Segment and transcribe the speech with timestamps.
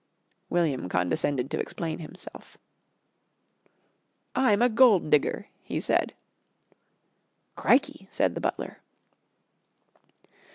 [0.49, 2.57] William condescended to explain himself.
[4.33, 6.15] "I'm a gold digger," he said.
[7.55, 8.79] "Criky!" said the butler.